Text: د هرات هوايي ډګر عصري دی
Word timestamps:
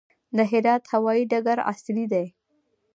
د 0.37 0.39
هرات 0.51 0.83
هوايي 0.91 1.23
ډګر 1.31 1.57
عصري 1.71 2.05
دی 2.13 2.25